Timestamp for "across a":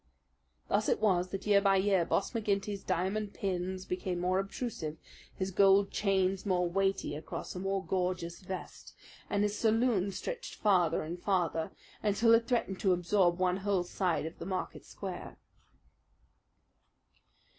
7.15-7.59